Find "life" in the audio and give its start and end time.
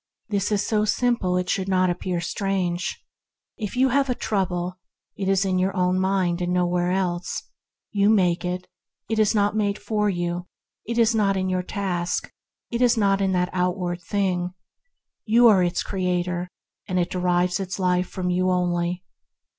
17.77-18.09